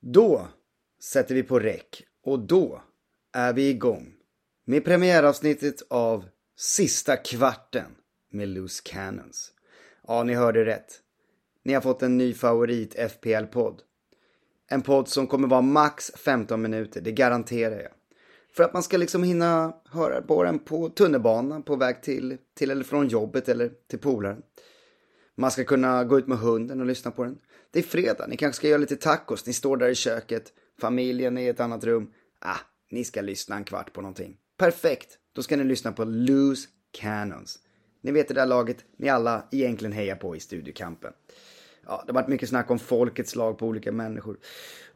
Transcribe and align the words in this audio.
Då 0.00 0.48
sätter 1.02 1.34
vi 1.34 1.42
på 1.42 1.58
räck 1.58 2.02
och 2.24 2.38
då 2.38 2.82
är 3.32 3.52
vi 3.52 3.68
igång 3.68 4.12
med 4.64 4.84
premiäravsnittet 4.84 5.82
av 5.90 6.24
Sista 6.56 7.16
kvarten 7.16 7.96
med 8.30 8.48
Loose 8.48 8.82
Cannons. 8.84 9.52
Ja, 10.06 10.22
ni 10.24 10.34
hörde 10.34 10.64
rätt. 10.64 11.00
Ni 11.64 11.74
har 11.74 11.80
fått 11.80 12.02
en 12.02 12.18
ny 12.18 12.34
favorit 12.34 12.94
FPL-podd. 12.94 13.80
En 14.68 14.82
podd 14.82 15.08
som 15.08 15.26
kommer 15.26 15.48
vara 15.48 15.62
max 15.62 16.10
15 16.16 16.62
minuter, 16.62 17.00
det 17.00 17.12
garanterar 17.12 17.80
jag. 17.80 17.92
För 18.56 18.64
att 18.64 18.72
man 18.72 18.82
ska 18.82 18.96
liksom 18.96 19.22
hinna 19.22 19.76
höra 19.84 20.22
på 20.22 20.42
den 20.42 20.58
på 20.58 20.88
tunnelbanan 20.88 21.62
på 21.62 21.76
väg 21.76 22.02
till, 22.02 22.38
till 22.54 22.70
eller 22.70 22.84
från 22.84 23.08
jobbet 23.08 23.48
eller 23.48 23.72
till 23.88 23.98
polaren. 23.98 24.42
Man 25.40 25.50
ska 25.50 25.64
kunna 25.64 26.04
gå 26.04 26.18
ut 26.18 26.26
med 26.26 26.38
hunden 26.38 26.80
och 26.80 26.86
lyssna 26.86 27.10
på 27.10 27.24
den. 27.24 27.38
Det 27.70 27.78
är 27.78 27.82
fredag, 27.82 28.26
ni 28.26 28.36
kanske 28.36 28.56
ska 28.56 28.68
göra 28.68 28.78
lite 28.78 28.96
tacos, 28.96 29.46
ni 29.46 29.52
står 29.52 29.76
där 29.76 29.88
i 29.88 29.94
köket, 29.94 30.52
familjen 30.80 31.38
är 31.38 31.42
i 31.42 31.48
ett 31.48 31.60
annat 31.60 31.84
rum. 31.84 32.10
Ah, 32.38 32.58
ni 32.90 33.04
ska 33.04 33.20
lyssna 33.20 33.56
en 33.56 33.64
kvart 33.64 33.92
på 33.92 34.00
någonting. 34.00 34.36
Perfekt, 34.58 35.18
då 35.32 35.42
ska 35.42 35.56
ni 35.56 35.64
lyssna 35.64 35.92
på 35.92 36.04
Loose 36.04 36.68
Cannons. 36.90 37.58
Ni 38.00 38.12
vet 38.12 38.28
det 38.28 38.34
där 38.34 38.46
laget 38.46 38.84
ni 38.96 39.08
alla 39.08 39.48
egentligen 39.52 39.92
hejar 39.92 40.16
på 40.16 40.36
i 40.36 40.40
studiekampen. 40.40 41.12
Ja, 41.86 42.02
det 42.06 42.12
har 42.12 42.14
varit 42.14 42.28
mycket 42.28 42.48
snack 42.48 42.70
om 42.70 42.78
folkets 42.78 43.36
lag 43.36 43.58
på 43.58 43.66
olika 43.66 43.92
människor. 43.92 44.38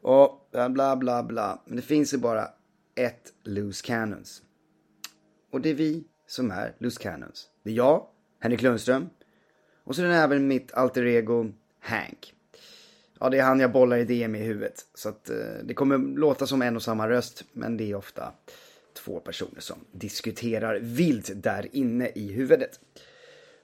Och 0.02 0.48
bla 0.70 0.96
bla 0.96 1.22
bla. 1.22 1.62
Men 1.66 1.76
det 1.76 1.82
finns 1.82 2.14
ju 2.14 2.18
bara 2.18 2.48
ett 2.94 3.32
Loose 3.44 3.86
Cannons. 3.86 4.42
Och 5.52 5.60
det 5.60 5.70
är 5.70 5.74
vi 5.74 6.04
som 6.26 6.50
är 6.50 6.74
Loose 6.78 7.02
Cannons. 7.02 7.48
Det 7.62 7.70
är 7.70 7.74
jag, 7.74 8.06
Henrik 8.40 8.62
Lundström. 8.62 9.08
Och 9.84 9.96
så 9.96 10.02
är 10.02 10.10
även 10.10 10.48
mitt 10.48 10.72
alter 10.72 11.06
ego 11.06 11.52
Hank. 11.80 12.34
Ja, 13.20 13.30
det 13.30 13.38
är 13.38 13.42
han 13.42 13.60
jag 13.60 13.72
bollar 13.72 13.96
idéer 13.96 14.28
med 14.28 14.40
i 14.40 14.44
huvudet. 14.44 14.86
Så 14.94 15.08
att 15.08 15.30
eh, 15.30 15.36
det 15.64 15.74
kommer 15.74 15.98
låta 15.98 16.46
som 16.46 16.62
en 16.62 16.76
och 16.76 16.82
samma 16.82 17.08
röst, 17.08 17.44
men 17.52 17.76
det 17.76 17.90
är 17.90 17.94
ofta 17.94 18.32
två 18.92 19.20
personer 19.20 19.60
som 19.60 19.76
diskuterar 19.92 20.78
vilt 20.80 21.30
där 21.34 21.68
inne 21.72 22.08
i 22.14 22.32
huvudet. 22.32 22.80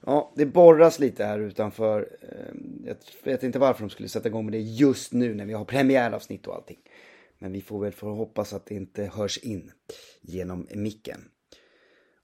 Ja, 0.05 0.31
det 0.35 0.45
borras 0.45 0.99
lite 0.99 1.25
här 1.25 1.39
utanför. 1.39 2.17
Eh, 2.21 2.55
jag 2.85 2.95
vet 3.23 3.43
inte 3.43 3.59
varför 3.59 3.81
de 3.81 3.89
skulle 3.89 4.09
sätta 4.09 4.27
igång 4.27 4.45
med 4.45 4.53
det 4.53 4.61
just 4.61 5.13
nu 5.13 5.33
när 5.33 5.45
vi 5.45 5.53
har 5.53 5.65
premiäravsnitt 5.65 6.47
och 6.47 6.55
allting. 6.55 6.79
Men 7.39 7.51
vi 7.51 7.61
får 7.61 7.79
väl 7.79 7.91
få 7.91 8.13
hoppas 8.13 8.53
att 8.53 8.65
det 8.65 8.75
inte 8.75 9.03
hörs 9.03 9.37
in 9.37 9.71
genom 10.21 10.67
micken. 10.75 11.19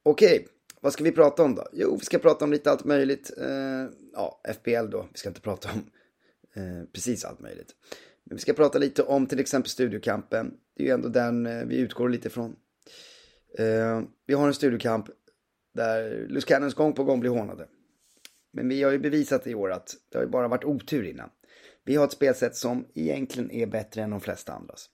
Okej, 0.03 0.47
vad 0.87 0.93
ska 0.93 1.03
vi 1.03 1.11
prata 1.11 1.43
om 1.43 1.55
då? 1.55 1.67
Jo, 1.73 1.97
vi 1.99 2.05
ska 2.05 2.17
prata 2.19 2.45
om 2.45 2.51
lite 2.51 2.71
allt 2.71 2.85
möjligt. 2.85 3.31
Eh, 3.37 3.85
ja, 4.13 4.41
FPL 4.53 4.89
då. 4.89 5.07
Vi 5.11 5.17
ska 5.17 5.29
inte 5.29 5.41
prata 5.41 5.69
om 5.71 5.89
eh, 6.55 6.83
precis 6.93 7.25
allt 7.25 7.39
möjligt. 7.39 7.75
Men 8.23 8.35
vi 8.35 8.41
ska 8.41 8.53
prata 8.53 8.79
lite 8.79 9.03
om 9.03 9.27
till 9.27 9.39
exempel 9.39 9.69
studiokampen. 9.69 10.53
Det 10.75 10.83
är 10.83 10.87
ju 10.87 10.93
ändå 10.93 11.09
den 11.09 11.45
eh, 11.45 11.65
vi 11.65 11.77
utgår 11.77 12.09
lite 12.09 12.27
ifrån. 12.27 12.55
Eh, 13.57 14.01
vi 14.25 14.33
har 14.33 14.47
en 14.47 14.53
studiokamp 14.53 15.05
där 15.73 16.27
Luskanens 16.29 16.73
gång 16.73 16.93
på 16.93 17.03
gång 17.03 17.19
blir 17.19 17.31
hånade. 17.31 17.67
Men 18.53 18.69
vi 18.69 18.83
har 18.83 18.91
ju 18.91 18.99
bevisat 18.99 19.47
i 19.47 19.55
år 19.55 19.71
att 19.71 19.95
det 20.09 20.17
har 20.17 20.25
ju 20.25 20.31
bara 20.31 20.47
varit 20.47 20.65
otur 20.65 21.03
innan. 21.03 21.29
Vi 21.85 21.95
har 21.95 22.05
ett 22.05 22.11
spelsätt 22.11 22.55
som 22.55 22.85
egentligen 22.93 23.51
är 23.51 23.65
bättre 23.65 24.01
än 24.01 24.09
de 24.09 24.21
flesta 24.21 24.53
andras. 24.53 24.89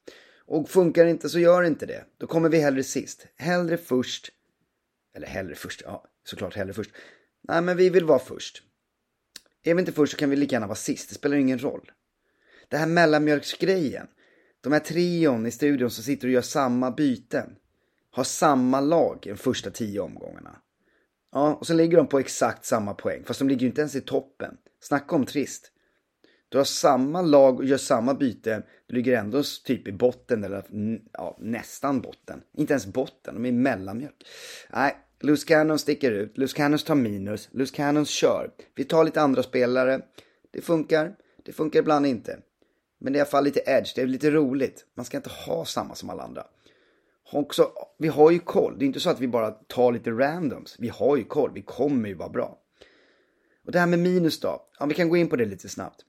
Och 0.46 0.70
funkar 0.70 1.06
det 1.06 1.12
inte 1.12 1.30
så 1.30 1.40
gör 1.40 1.64
inte 1.64 1.86
det. 1.86 2.06
Då 2.18 2.28
kommer 2.28 2.50
vi 2.50 2.60
hellre 2.60 2.84
sist. 2.84 3.28
Hellre 3.36 3.78
först. 3.78 4.32
Eller 5.14 5.28
hellre 5.28 5.56
först, 5.56 5.82
ja 5.86 6.06
såklart 6.24 6.56
hellre 6.56 6.74
först. 6.74 6.92
Nej 7.42 7.62
men 7.62 7.78
vi 7.78 7.90
vill 7.90 8.06
vara 8.06 8.20
först. 8.20 8.64
Är 9.64 9.74
vi 9.74 9.80
inte 9.80 9.92
först 9.92 10.12
så 10.12 10.18
kan 10.18 10.30
vi 10.30 10.36
lika 10.36 10.56
gärna 10.56 10.68
vara 10.68 10.76
sist. 10.76 11.10
Det 11.10 11.16
spelar 11.16 11.38
ingen 11.38 11.60
roll. 11.60 11.92
Det 12.68 12.78
här 12.78 12.88
mellanmjölksgrejen. 12.88 14.08
De 14.62 14.74
här 14.74 14.80
trion 14.80 15.46
i 15.46 15.52
studion 15.52 15.92
som 15.92 16.04
sitter 16.04 16.28
och 16.28 16.34
gör 16.34 16.42
samma 16.42 16.92
byten. 16.92 17.56
Har 18.12 18.24
samma 18.24 18.82
lag 18.82 19.20
de 19.24 19.36
första 19.36 19.72
tio 19.72 20.00
omgångarna. 20.00 20.62
Ja, 21.32 21.54
och 21.54 21.68
sen 21.68 21.78
ligger 21.78 21.98
de 21.98 22.08
på 22.08 22.20
exakt 22.20 22.66
samma 22.66 22.94
poäng. 22.94 23.24
Fast 23.26 23.40
de 23.40 23.50
ligger 23.50 23.62
ju 23.62 23.68
inte 23.68 23.82
ens 23.82 23.96
i 23.96 24.02
toppen. 24.02 24.58
Snacka 24.80 25.16
om 25.16 25.26
trist. 25.26 25.72
Du 26.54 26.60
har 26.60 26.66
samma 26.66 27.22
lag 27.22 27.60
och 27.60 27.66
gör 27.66 27.78
samma 27.78 28.14
byte. 28.14 28.64
Du 28.88 28.96
ligger 28.96 29.18
ändå 29.18 29.44
typ 29.66 29.88
i 29.88 29.92
botten 29.92 30.44
eller 30.44 30.66
mm, 30.72 31.02
ja, 31.14 31.38
nästan 31.40 32.02
botten. 32.02 32.42
Inte 32.58 32.74
ens 32.74 32.86
botten, 32.86 33.34
de 33.34 33.46
är 33.46 33.52
mellanmjölk. 33.52 34.26
Nej, 34.70 34.96
Loose 35.20 35.48
Cannon 35.48 35.80
sticker 35.80 36.12
ut. 36.12 36.38
Loose 36.38 36.56
Cannons 36.56 36.84
tar 36.84 36.96
minus. 36.96 37.50
Loose 37.52 37.76
Cannons 37.76 38.10
kör. 38.10 38.52
Vi 38.76 38.84
tar 38.84 39.04
lite 39.04 39.22
andra 39.22 39.44
spelare. 39.44 40.02
Det 40.52 40.62
funkar. 40.62 41.16
Det 41.46 41.54
funkar 41.54 41.80
ibland 41.80 42.06
inte. 42.06 42.40
Men 43.00 43.14
det 43.14 43.18
är 43.18 43.20
i 43.20 43.22
alla 43.22 43.30
fall 43.30 43.44
lite 43.44 43.64
edge. 43.66 43.94
Det 43.96 44.02
är 44.02 44.08
lite 44.08 44.32
roligt. 44.32 44.86
Man 44.96 45.06
ska 45.06 45.18
inte 45.18 45.30
ha 45.30 45.66
samma 45.66 45.96
som 45.96 46.10
alla 46.10 46.24
andra. 46.24 46.46
Också, 47.32 47.72
vi 47.98 48.08
har 48.08 48.32
ju 48.32 48.40
koll. 48.40 48.76
Det 48.80 48.86
är 48.86 48.88
inte 48.88 49.00
så 49.00 49.10
att 49.10 49.20
vi 49.20 49.28
bara 49.28 49.52
tar 49.52 49.92
lite 49.92 50.12
randoms. 50.12 50.76
Vi 50.80 50.90
har 50.90 51.18
ju 51.18 51.24
koll. 51.24 51.52
Vi 51.54 51.62
kommer 51.62 52.10
ju 52.10 52.16
vara 52.16 52.30
bra. 52.30 52.58
Och 53.66 53.72
det 53.72 53.80
här 53.80 53.88
med 53.88 54.00
minus 54.00 54.40
då. 54.40 54.68
Ja, 54.80 54.86
vi 54.86 54.94
kan 54.94 55.10
gå 55.10 55.18
in 55.18 55.30
på 55.30 55.36
det 55.36 55.46
lite 55.46 55.70
snabbt. 55.70 56.06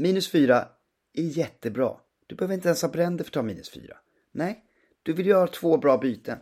Minus 0.00 0.30
4 0.30 0.68
är 1.14 1.22
jättebra. 1.22 1.96
Du 2.26 2.34
behöver 2.34 2.54
inte 2.54 2.68
ens 2.68 2.82
ha 2.82 2.88
bränder 2.88 3.24
för 3.24 3.30
att 3.30 3.34
ta 3.34 3.42
minus 3.42 3.70
4. 3.70 3.96
Nej, 4.32 4.64
du 5.02 5.12
vill 5.12 5.26
göra 5.26 5.46
två 5.46 5.76
bra 5.76 5.98
byten. 5.98 6.38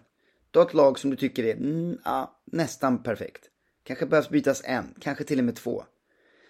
Du 0.51 0.59
har 0.59 0.67
ett 0.67 0.75
lag 0.75 0.99
som 0.99 1.11
du 1.11 1.17
tycker 1.17 1.45
är 1.45 1.57
mm, 1.57 1.99
ja, 2.05 2.41
nästan 2.45 3.03
perfekt. 3.03 3.45
Kanske 3.83 4.07
behövs 4.07 4.29
bytas 4.29 4.63
en, 4.65 4.95
kanske 5.01 5.25
till 5.25 5.39
och 5.39 5.45
med 5.45 5.57
två. 5.57 5.85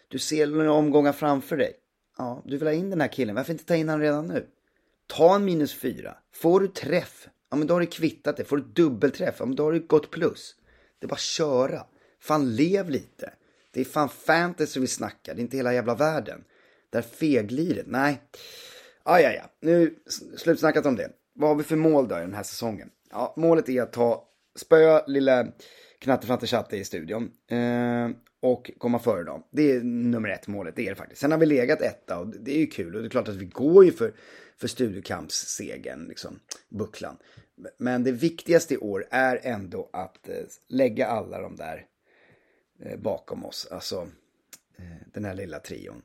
Du 0.08 0.18
ser 0.18 0.46
några 0.46 0.72
omgångar 0.72 1.12
framför 1.12 1.56
dig. 1.56 1.72
Ja, 2.18 2.42
du 2.46 2.56
vill 2.56 2.68
ha 2.68 2.74
in 2.74 2.90
den 2.90 3.00
här 3.00 3.08
killen. 3.08 3.34
Varför 3.34 3.52
inte 3.52 3.64
ta 3.64 3.76
in 3.76 3.88
honom 3.88 4.02
redan 4.02 4.26
nu? 4.26 4.46
Ta 5.06 5.34
en 5.34 5.44
minus 5.44 5.74
4. 5.74 6.16
Får 6.34 6.60
du 6.60 6.68
träff, 6.68 7.28
ja 7.50 7.56
men 7.56 7.66
då 7.66 7.74
har 7.74 7.80
du 7.80 7.86
kvittat 7.86 8.36
det. 8.36 8.44
Får 8.44 8.56
du 8.56 8.62
dubbelträff, 8.62 9.36
ja 9.38 9.46
men 9.46 9.56
då 9.56 9.64
har 9.64 9.72
du 9.72 9.80
gått 9.80 10.10
plus. 10.10 10.54
Det 10.98 11.06
är 11.06 11.08
bara 11.08 11.14
att 11.14 11.20
köra. 11.20 11.86
Fan, 12.20 12.56
lev 12.56 12.90
lite. 12.90 13.32
Det 13.70 13.80
är 13.80 13.84
fan 13.84 14.08
fantasy 14.08 14.80
vi 14.80 14.86
snackar, 14.86 15.34
det 15.34 15.40
är 15.40 15.42
inte 15.42 15.56
hela 15.56 15.74
jävla 15.74 15.94
världen. 15.94 16.44
Där 16.96 17.02
fegliret, 17.02 17.86
nej. 17.86 18.22
Ah, 19.02 19.18
ja, 19.18 19.32
ja, 19.32 19.42
nu 19.60 19.94
slutsnackat 20.36 20.86
om 20.86 20.96
det. 20.96 21.10
Vad 21.34 21.50
har 21.50 21.56
vi 21.56 21.62
för 21.62 21.76
mål 21.76 22.08
då 22.08 22.18
i 22.18 22.20
den 22.20 22.34
här 22.34 22.42
säsongen? 22.42 22.90
Ja, 23.10 23.34
målet 23.36 23.68
är 23.68 23.82
att 23.82 23.92
ta, 23.92 24.28
spöa 24.56 25.06
lilla 25.06 25.46
Knattefnatte 26.00 26.76
i 26.76 26.84
studion. 26.84 27.30
Eh, 27.50 28.10
och 28.42 28.70
komma 28.78 28.98
före 28.98 29.24
dem. 29.24 29.42
Det 29.52 29.72
är 29.72 29.80
nummer 29.82 30.28
ett 30.28 30.46
målet, 30.46 30.76
det 30.76 30.86
är 30.86 30.90
det 30.90 30.96
faktiskt. 30.96 31.20
Sen 31.20 31.30
har 31.30 31.38
vi 31.38 31.46
legat 31.46 31.80
etta 31.80 32.18
och 32.18 32.26
det 32.26 32.54
är 32.54 32.58
ju 32.58 32.66
kul 32.66 32.94
och 32.94 33.02
det 33.02 33.08
är 33.08 33.10
klart 33.10 33.28
att 33.28 33.36
vi 33.36 33.46
går 33.46 33.84
ju 33.84 33.92
för, 33.92 34.14
för 34.56 34.68
studiokampssegen, 34.68 36.04
liksom, 36.04 36.40
bucklan. 36.68 37.16
Men 37.78 38.04
det 38.04 38.12
viktigaste 38.12 38.74
i 38.74 38.78
år 38.78 39.06
är 39.10 39.40
ändå 39.42 39.90
att 39.92 40.28
eh, 40.28 40.34
lägga 40.68 41.06
alla 41.06 41.40
de 41.40 41.56
där 41.56 41.86
eh, 42.82 42.98
bakom 42.98 43.44
oss, 43.44 43.68
alltså 43.70 44.08
eh, 44.78 45.06
den 45.12 45.24
här 45.24 45.34
lilla 45.34 45.58
trion. 45.58 46.02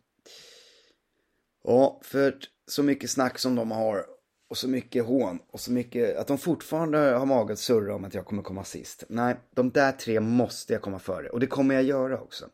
Ja, 1.63 2.01
för 2.03 2.35
så 2.67 2.83
mycket 2.83 3.09
snack 3.09 3.39
som 3.39 3.55
de 3.55 3.71
har 3.71 4.05
och 4.49 4.57
så 4.57 4.69
mycket 4.69 5.05
hån 5.05 5.39
och 5.47 5.59
så 5.59 5.71
mycket 5.71 6.17
att 6.17 6.27
de 6.27 6.37
fortfarande 6.37 6.97
har 6.97 7.25
mage 7.25 7.53
att 7.53 7.59
surra 7.59 7.95
om 7.95 8.05
att 8.05 8.13
jag 8.13 8.25
kommer 8.25 8.43
komma 8.43 8.63
sist. 8.63 9.03
Nej, 9.09 9.35
de 9.55 9.71
där 9.71 9.91
tre 9.91 10.19
måste 10.19 10.73
jag 10.73 10.81
komma 10.81 10.99
före 10.99 11.29
och 11.29 11.39
det 11.39 11.47
kommer 11.47 11.75
jag 11.75 11.83
göra 11.83 12.21
också. 12.21 12.49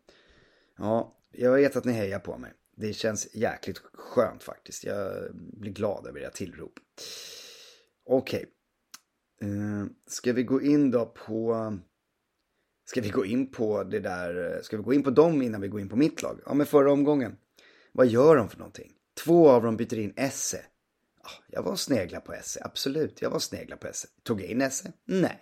Ja, 0.77 1.13
jag 1.31 1.53
vet 1.53 1.75
att 1.75 1.85
ni 1.85 1.93
hejar 1.93 2.19
på 2.19 2.37
mig. 2.37 2.53
Det 2.75 2.93
känns 2.93 3.35
jäkligt 3.35 3.81
skönt 3.93 4.43
faktiskt. 4.43 4.83
Jag 4.83 5.11
blir 5.33 5.71
glad 5.71 6.07
över 6.07 6.19
era 6.19 6.29
tillrop. 6.29 6.73
Okej. 8.05 8.45
Okay. 9.39 9.49
Uh, 9.51 9.85
ska 10.07 10.33
vi 10.33 10.43
gå 10.43 10.61
in 10.61 10.91
då 10.91 11.05
på... 11.05 11.77
Ska 12.85 13.01
vi 13.01 13.09
gå 13.09 13.25
in 13.25 13.51
på 13.51 13.83
det 13.83 13.99
där... 13.99 14.61
Ska 14.63 14.77
vi 14.77 14.83
gå 14.83 14.93
in 14.93 15.03
på 15.03 15.09
dem 15.09 15.41
innan 15.41 15.61
vi 15.61 15.67
går 15.67 15.81
in 15.81 15.89
på 15.89 15.95
mitt 15.95 16.21
lag? 16.21 16.39
Ja, 16.45 16.53
men 16.53 16.65
förra 16.65 16.91
omgången. 16.91 17.37
Vad 17.91 18.07
gör 18.07 18.35
de 18.35 18.49
för 18.49 18.57
någonting? 18.57 18.96
Två 19.17 19.49
av 19.49 19.63
dem 19.63 19.77
byter 19.77 19.99
in 19.99 20.13
Esse. 20.15 20.61
Ah, 21.21 21.43
jag 21.47 21.63
var 21.63 21.75
snegla 21.75 22.21
på 22.21 22.33
Esse, 22.33 22.61
absolut. 22.63 23.21
Jag 23.21 23.29
var 23.29 23.39
snegla 23.39 23.77
på 23.77 23.87
Esse. 23.87 24.07
Tog 24.23 24.41
jag 24.41 24.47
in 24.47 24.61
Esse? 24.61 24.93
Nej. 25.05 25.39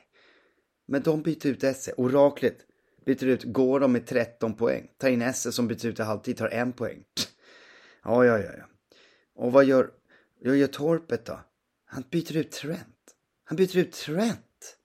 Men 0.88 1.02
de 1.02 1.22
byter 1.22 1.48
ut 1.48 1.64
Esse. 1.64 1.94
Oraklet 1.98 2.58
byter 3.06 3.26
ut, 3.26 3.44
går 3.44 3.80
de 3.80 3.92
med 3.92 4.08
13 4.08 4.54
poäng. 4.54 4.92
Tar 4.98 5.10
in 5.10 5.22
Esse 5.22 5.52
som 5.52 5.68
byter 5.68 5.86
ut 5.86 6.00
i 6.00 6.04
halvtid, 6.04 6.38
tar 6.38 6.50
en 6.50 6.74
poäng. 6.74 7.04
Ja, 8.04 8.26
ja, 8.26 8.40
ja, 8.40 8.52
ja. 8.58 8.66
Och 9.36 9.52
vad 9.52 9.66
gör, 9.66 9.92
vad 10.44 10.56
gör 10.56 10.68
Torpet 10.68 11.26
då? 11.26 11.40
Han 11.86 12.04
byter 12.10 12.38
ut 12.38 12.52
Trent. 12.52 13.16
Han 13.44 13.56
byter 13.56 13.78
ut 13.78 13.92
Trent. 13.92 14.78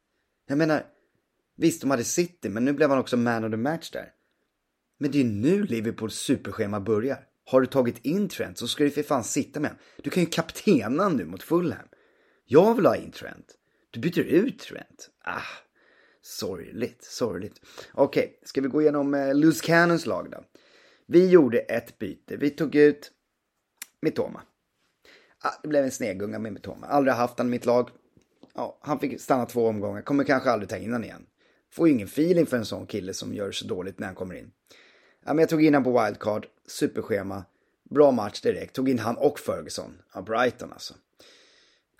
Jag 0.46 0.58
menar, 0.58 0.86
visst 1.56 1.80
de 1.80 1.90
hade 1.90 2.04
City, 2.04 2.48
men 2.48 2.64
nu 2.64 2.72
blev 2.72 2.90
han 2.90 2.98
också 2.98 3.16
man 3.16 3.44
of 3.44 3.50
the 3.50 3.56
match 3.56 3.90
där. 3.90 4.12
Men 4.98 5.10
det 5.10 5.20
är 5.20 5.24
nu 5.24 5.62
Liverpools 5.62 6.14
superschema 6.14 6.80
börjar. 6.80 7.26
Har 7.50 7.60
du 7.60 7.66
tagit 7.66 8.04
in 8.04 8.28
Trent 8.28 8.58
så 8.58 8.68
ska 8.68 8.84
du 8.84 8.90
för 8.90 9.02
fan 9.02 9.24
sitta 9.24 9.60
med 9.60 9.70
honom. 9.70 9.82
Du 10.02 10.10
kan 10.10 10.22
ju 10.22 10.28
kaptena 10.28 11.08
nu 11.08 11.24
mot 11.24 11.42
Fulham. 11.42 11.86
Jag 12.46 12.74
vill 12.74 12.86
ha 12.86 12.96
in 12.96 13.10
Trent. 13.10 13.46
Du 13.90 14.00
byter 14.00 14.20
ut 14.20 14.58
Trent. 14.58 15.10
Ah, 15.24 15.40
sorgligt, 16.22 17.04
sorgligt. 17.04 17.60
Okej, 17.92 18.24
okay, 18.24 18.36
ska 18.42 18.60
vi 18.60 18.68
gå 18.68 18.82
igenom 18.82 19.14
eh, 19.14 19.34
Loose 19.34 19.66
Cannons 19.66 20.06
lag 20.06 20.30
då? 20.30 20.44
Vi 21.06 21.28
gjorde 21.28 21.58
ett 21.58 21.98
byte. 21.98 22.36
Vi 22.36 22.50
tog 22.50 22.74
ut 22.74 23.12
Mitoma. 24.02 24.42
Ah, 25.42 25.54
det 25.62 25.68
blev 25.68 25.84
en 25.84 25.90
snegunga 25.90 26.38
med 26.38 26.52
Mitoma. 26.52 26.86
Aldrig 26.86 27.14
haft 27.14 27.38
han 27.38 27.46
i 27.46 27.50
mitt 27.50 27.66
lag. 27.66 27.90
Ja, 28.54 28.78
han 28.82 28.98
fick 28.98 29.20
stanna 29.20 29.46
två 29.46 29.66
omgångar. 29.66 30.02
Kommer 30.02 30.24
kanske 30.24 30.50
aldrig 30.50 30.68
ta 30.68 30.76
in 30.76 30.92
honom 30.92 31.04
igen. 31.04 31.26
Får 31.72 31.88
ju 31.88 31.94
ingen 31.94 32.06
feeling 32.06 32.46
för 32.46 32.56
en 32.56 32.64
sån 32.64 32.86
kille 32.86 33.14
som 33.14 33.34
gör 33.34 33.52
så 33.52 33.66
dåligt 33.66 33.98
när 33.98 34.06
han 34.06 34.16
kommer 34.16 34.34
in. 34.34 34.50
Ja, 35.24 35.34
men 35.34 35.38
jag 35.38 35.48
tog 35.48 35.64
in 35.64 35.74
honom 35.74 35.92
på 35.92 36.04
wildcard. 36.04 36.46
Superschema. 36.70 37.44
Bra 37.90 38.10
match 38.10 38.40
direkt. 38.40 38.74
Tog 38.74 38.88
in 38.88 38.98
han 38.98 39.16
och 39.16 39.38
Ferguson. 39.38 39.98
Ja, 40.14 40.22
Brighton 40.22 40.72
alltså. 40.72 40.94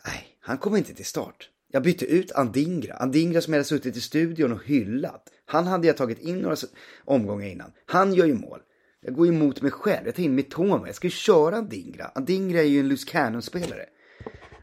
Nej, 0.06 0.36
han 0.40 0.58
kom 0.58 0.76
inte 0.76 0.94
till 0.94 1.04
start. 1.04 1.50
Jag 1.72 1.82
bytte 1.82 2.04
ut 2.04 2.32
Andingra. 2.32 2.94
Andingra 2.94 3.40
som 3.40 3.52
jag 3.52 3.58
hade 3.58 3.68
suttit 3.68 3.96
i 3.96 4.00
studion 4.00 4.52
och 4.52 4.64
hyllat. 4.64 5.28
Han 5.44 5.66
hade 5.66 5.86
jag 5.86 5.96
tagit 5.96 6.18
in 6.18 6.38
några 6.38 6.56
omgångar 7.04 7.46
innan. 7.46 7.72
Han 7.86 8.14
gör 8.14 8.26
ju 8.26 8.34
mål. 8.34 8.60
Jag 9.00 9.14
går 9.14 9.26
emot 9.26 9.62
mig 9.62 9.70
själv. 9.70 10.06
Jag 10.06 10.14
tar 10.14 10.22
in 10.22 10.34
Mitoma. 10.34 10.86
Jag 10.86 10.94
ska 10.94 11.06
ju 11.06 11.10
köra 11.10 11.56
Andingra. 11.56 12.10
Andingra 12.14 12.60
är 12.60 12.64
ju 12.64 12.80
en 12.80 12.88
Loose 12.88 13.10
Cannon-spelare. 13.10 13.86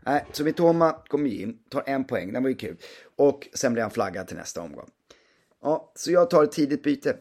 Nej, 0.07 0.25
så 0.31 0.44
Mitoma 0.44 0.92
kommer 1.07 1.30
ju 1.30 1.42
in, 1.42 1.57
tar 1.69 1.83
en 1.86 2.03
poäng, 2.03 2.33
den 2.33 2.44
var 2.44 2.50
ju 2.50 2.56
kul. 2.56 2.77
Och 3.15 3.48
sen 3.53 3.74
blir 3.74 3.83
han 3.83 3.92
flaggad 3.92 4.27
till 4.27 4.38
nästa 4.38 4.62
omgång. 4.62 4.89
Ja, 5.62 5.92
så 5.95 6.12
jag 6.12 6.30
tar 6.30 6.44
ett 6.44 6.51
tidigt 6.51 6.83
byte. 6.83 7.18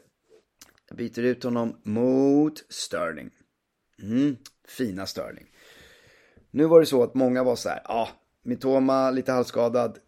Jag 0.88 0.96
byter 0.96 1.22
ut 1.22 1.44
honom 1.44 1.80
mot 1.82 2.64
Sterling. 2.68 3.30
Mm, 4.02 4.36
fina 4.68 5.06
Sterling. 5.06 5.46
Nu 6.50 6.64
var 6.64 6.80
det 6.80 6.86
så 6.86 7.02
att 7.02 7.14
många 7.14 7.44
var 7.44 7.56
så 7.56 7.68
här, 7.68 7.80
ja, 7.84 7.94
ah, 7.94 8.08
Mitoma 8.42 9.10
lite 9.10 9.32
halvskadad. 9.32 9.98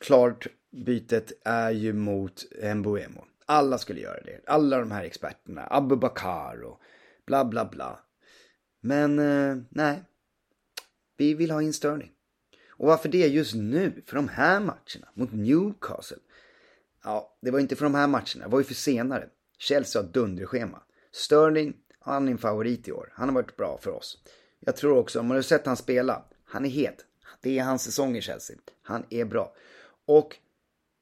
Klart 0.00 0.46
bytet 0.70 1.32
är 1.44 1.70
ju 1.70 1.92
mot 1.92 2.44
Mbuemo. 2.74 3.24
Alla 3.46 3.78
skulle 3.78 4.00
göra 4.00 4.20
det. 4.20 4.40
Alla 4.46 4.78
de 4.78 4.90
här 4.90 5.04
experterna. 5.04 5.66
Abu 5.70 5.96
Bakar 5.96 6.62
och 6.64 6.80
bla 7.26 7.44
bla 7.44 7.64
bla. 7.64 7.98
Men 8.80 9.18
eh, 9.18 9.56
nej. 9.68 10.02
Vi 11.16 11.34
vill 11.34 11.50
ha 11.50 11.62
in 11.62 11.72
Sterling. 11.72 12.10
Och 12.68 12.86
varför 12.86 13.08
det 13.08 13.26
just 13.26 13.54
nu? 13.54 14.02
För 14.06 14.16
de 14.16 14.28
här 14.28 14.60
matcherna 14.60 15.08
mot 15.14 15.32
Newcastle. 15.32 16.16
Ja, 17.04 17.36
det 17.42 17.50
var 17.50 17.58
inte 17.60 17.76
för 17.76 17.84
de 17.84 17.94
här 17.94 18.06
matcherna. 18.06 18.44
Det 18.44 18.48
var 18.48 18.58
ju 18.58 18.64
för 18.64 18.74
senare. 18.74 19.28
Chelsea 19.58 20.02
har 20.02 20.08
dunderschema. 20.08 20.82
Sterling, 21.12 21.76
han 22.00 22.28
är 22.28 22.32
en 22.32 22.38
favorit 22.38 22.88
i 22.88 22.92
år. 22.92 23.12
Han 23.14 23.28
har 23.28 23.34
varit 23.34 23.56
bra 23.56 23.78
för 23.82 23.90
oss. 23.90 24.18
Jag 24.60 24.76
tror 24.76 24.98
också, 24.98 25.20
om 25.20 25.26
man 25.26 25.36
har 25.36 25.42
sett 25.42 25.66
han 25.66 25.76
spela, 25.76 26.24
han 26.44 26.64
är 26.64 26.68
het. 26.68 27.04
Det 27.40 27.58
är 27.58 27.64
hans 27.64 27.82
säsong 27.82 28.16
i 28.16 28.20
Chelsea. 28.20 28.56
Han 28.82 29.04
är 29.10 29.24
bra. 29.24 29.54
Och 30.06 30.36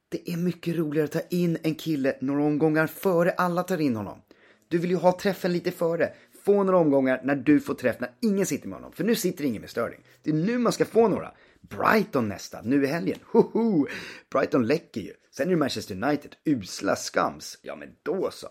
det 0.08 0.30
är 0.30 0.36
mycket 0.36 0.76
roligare 0.76 1.04
att 1.04 1.12
ta 1.12 1.20
in 1.30 1.58
en 1.62 1.74
kille 1.74 2.16
några 2.20 2.42
omgångar 2.42 2.86
före 2.86 3.30
alla 3.30 3.62
tar 3.62 3.80
in 3.80 3.96
honom. 3.96 4.22
Du 4.68 4.78
vill 4.78 4.90
ju 4.90 4.96
ha 4.96 5.18
träffen 5.18 5.52
lite 5.52 5.70
före. 5.70 6.12
Få 6.44 6.62
några 6.62 6.78
omgångar 6.78 7.20
när 7.24 7.36
du 7.36 7.60
får 7.60 7.74
träff 7.74 8.00
när 8.00 8.10
ingen 8.20 8.46
sitter 8.46 8.68
med 8.68 8.76
honom. 8.76 8.92
För 8.92 9.04
nu 9.04 9.14
sitter 9.14 9.44
ingen 9.44 9.60
med 9.60 9.70
Sterling. 9.70 10.00
Det 10.22 10.30
är 10.30 10.34
nu 10.34 10.58
man 10.58 10.72
ska 10.72 10.84
få 10.84 11.08
några. 11.08 11.34
Brighton 11.60 12.28
nästa, 12.28 12.62
nu 12.62 12.84
i 12.84 12.86
helgen. 12.86 13.18
Hoho! 13.32 13.86
Brighton 14.30 14.66
läcker 14.66 15.00
ju. 15.00 15.12
Sen 15.36 15.46
är 15.46 15.50
det 15.50 15.56
Manchester 15.56 16.02
United, 16.02 16.36
usla 16.44 16.96
skams. 16.96 17.58
Ja 17.62 17.76
men 17.76 17.88
då 18.02 18.30
så. 18.30 18.48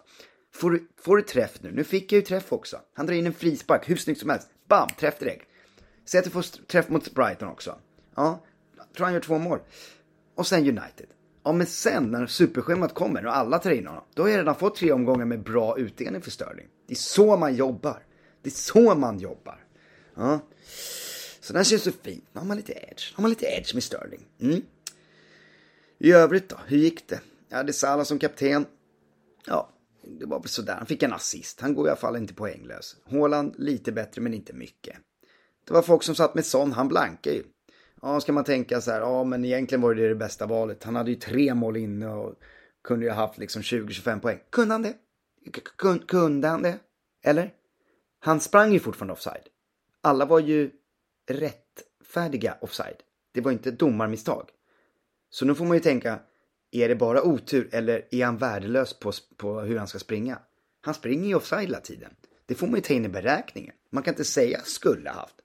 Får 0.53 0.71
du, 0.71 0.88
får 0.97 1.18
du 1.18 1.24
träff 1.24 1.62
nu? 1.62 1.71
Nu 1.71 1.83
fick 1.83 2.12
jag 2.12 2.19
ju 2.19 2.25
träff 2.25 2.51
också. 2.53 2.80
Han 2.94 3.06
drar 3.06 3.13
in 3.13 3.25
en 3.25 3.33
frispark, 3.33 3.89
hur 3.89 3.95
snyggt 3.95 4.19
som 4.19 4.30
helst. 4.30 4.50
Bam, 4.68 4.89
träff 5.00 5.19
direkt. 5.19 5.50
Säg 6.06 6.18
att 6.18 6.24
du 6.24 6.31
får 6.31 6.65
träff 6.68 6.89
mot 6.89 7.13
Brighton 7.13 7.50
också. 7.50 7.80
Ja, 8.15 8.44
tror 8.95 9.06
han 9.06 9.13
gör 9.13 9.19
två 9.19 9.38
mål. 9.38 9.59
Och 10.35 10.47
sen 10.47 10.59
United. 10.59 11.07
Ja, 11.44 11.53
men 11.53 11.68
sen 11.68 12.12
när 12.12 12.27
superschemat 12.27 12.94
kommer 12.94 13.25
och 13.25 13.36
alla 13.36 13.59
tar 13.59 13.71
in 13.71 13.88
honom, 13.88 14.03
då 14.13 14.24
har 14.24 14.29
jag 14.29 14.38
redan 14.38 14.56
fått 14.56 14.75
tre 14.75 14.91
omgångar 14.91 15.25
med 15.25 15.44
bra 15.44 15.77
utdelning 15.77 16.21
för 16.21 16.31
Sterling. 16.31 16.68
Det 16.88 16.94
är 16.94 16.95
så 16.95 17.38
man 17.38 17.56
jobbar. 17.56 18.06
Det 18.41 18.50
är 18.50 18.51
så 18.51 18.95
man 18.95 19.19
jobbar. 19.19 19.65
Ja. 20.15 20.39
Så 21.39 21.53
den 21.53 21.63
känns 21.63 21.83
så 21.83 21.91
fint. 21.91 22.25
Nu 22.33 22.39
har 22.39 22.47
man 22.47 22.57
lite 22.57 22.74
edge. 22.74 23.13
Har 23.15 23.21
man 23.21 23.29
lite 23.29 23.45
edge 23.45 23.74
med 23.74 23.83
Sterling. 23.83 24.25
Mm. 24.39 24.62
I 26.03 26.11
övrigt 26.11 26.50
då, 26.50 26.55
hur 26.67 26.77
gick 26.77 27.07
det? 27.07 27.21
Jag 27.50 27.57
hade 27.57 27.73
Salah 27.73 28.03
som 28.03 28.19
kapten. 28.19 28.65
Ja, 29.45 29.69
det 30.19 30.25
var 30.25 30.39
väl 30.39 30.50
sådär. 30.50 30.75
Han 30.75 30.85
fick 30.85 31.03
en 31.03 31.13
assist. 31.13 31.61
Han 31.61 31.73
går 31.73 31.88
i 31.88 31.89
alla 31.89 32.00
fall 32.00 32.15
inte 32.15 32.33
poänglös. 32.33 32.95
Håland 33.03 33.55
lite 33.57 33.91
bättre 33.91 34.21
men 34.21 34.33
inte 34.33 34.53
mycket. 34.53 34.97
Det 35.67 35.73
var 35.73 35.81
folk 35.81 36.03
som 36.03 36.15
satt 36.15 36.35
med 36.35 36.45
Son, 36.45 36.71
han 36.71 36.88
blankar 36.88 37.31
ju. 37.31 37.44
Ja, 38.01 38.19
ska 38.19 38.33
man 38.33 38.44
tänka 38.44 38.81
så 38.81 38.91
här, 38.91 39.01
ja 39.01 39.23
men 39.23 39.45
egentligen 39.45 39.81
var 39.81 39.95
det 39.95 40.07
det 40.07 40.15
bästa 40.15 40.45
valet. 40.45 40.83
Han 40.83 40.95
hade 40.95 41.11
ju 41.11 41.15
tre 41.15 41.53
mål 41.53 41.77
inne 41.77 42.07
och 42.07 42.35
kunde 42.83 43.05
ju 43.05 43.11
ha 43.11 43.27
haft 43.27 43.38
liksom 43.38 43.61
20-25 43.61 44.19
poäng. 44.19 44.39
Kunde 44.50 44.73
han 44.73 44.81
det? 44.81 44.94
kunde 46.07 46.47
han 46.47 46.61
det? 46.61 46.79
Eller? 47.23 47.53
Han 48.19 48.39
sprang 48.39 48.73
ju 48.73 48.79
fortfarande 48.79 49.13
offside. 49.13 49.47
Alla 50.01 50.25
var 50.25 50.39
ju 50.39 50.71
rättfärdiga 51.29 52.57
offside. 52.61 52.97
Det 53.31 53.41
var 53.41 53.51
inte 53.51 53.71
domarmisstag. 53.71 54.50
Så 55.33 55.45
nu 55.45 55.56
får 55.56 55.65
man 55.65 55.77
ju 55.77 55.83
tänka, 55.83 56.19
är 56.71 56.89
det 56.89 56.95
bara 56.95 57.24
otur 57.24 57.69
eller 57.71 58.07
är 58.12 58.25
han 58.25 58.38
värdelös 58.38 59.00
på, 59.00 59.12
på 59.38 59.62
hur 59.62 59.77
han 59.77 59.88
ska 59.88 60.00
springa? 60.00 60.39
Han 60.81 60.94
springer 60.94 61.27
ju 61.27 61.35
offside 61.35 61.62
hela 61.62 61.80
tiden. 61.80 62.12
Det 62.45 62.56
får 62.56 62.68
man 62.68 62.75
ju 62.75 62.81
ta 62.81 62.94
in 62.94 63.06
i 63.06 63.09
beräkningen. 63.09 63.75
Man 63.89 64.03
kan 64.03 64.12
inte 64.12 64.24
säga 64.24 64.59
skulle 64.63 65.09
haft. 65.09 65.35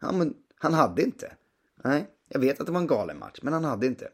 Ja, 0.00 0.12
men 0.12 0.34
han 0.58 0.74
hade 0.74 1.02
inte. 1.02 1.32
Nej, 1.84 2.06
jag 2.28 2.40
vet 2.40 2.60
att 2.60 2.66
det 2.66 2.72
var 2.72 2.80
en 2.80 2.86
galen 2.86 3.18
match, 3.18 3.38
men 3.42 3.52
han 3.52 3.64
hade 3.64 3.86
inte. 3.86 4.08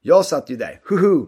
Jag 0.00 0.26
satt 0.26 0.50
ju 0.50 0.56
där, 0.56 0.80
huhu! 0.84 1.26